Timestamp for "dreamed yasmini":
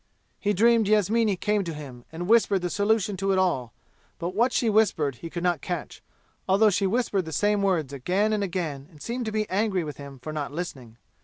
0.53-1.35